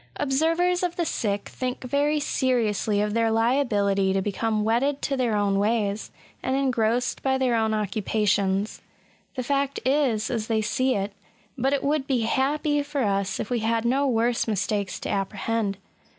Observers 0.15 0.81
of 0.81 0.95
the 0.95 1.05
sick 1.05 1.47
think 1.47 1.83
very 1.83 2.19
seriously 2.19 3.01
of 3.01 3.13
their 3.13 3.29
liability 3.29 4.13
to 4.13 4.19
become 4.19 4.63
wedded 4.63 4.99
to 5.03 5.15
their 5.15 5.35
own 5.35 5.59
ways, 5.59 6.09
and 6.41 6.55
engrossed 6.55 7.21
by 7.21 7.37
their 7.37 7.53
own 7.53 7.71
occupations. 7.71 8.81
The 9.35 9.43
fact 9.43 9.79
is 9.85 10.31
as 10.31 10.47
they 10.47 10.61
see 10.63 10.95
it; 10.95 11.13
but 11.55 11.71
it 11.71 11.83
would 11.83 12.07
be 12.07 12.21
happy 12.21 12.81
for 12.81 13.03
us 13.03 13.39
if 13.39 13.51
we 13.51 13.59
had 13.59 13.85
no 13.85 14.07
worse 14.07 14.47
mistakes 14.47 14.99
to 15.01 15.09
apprehend. 15.11 15.77